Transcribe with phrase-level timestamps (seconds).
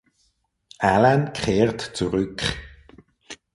[0.79, 2.41] Alan kehrt zurück.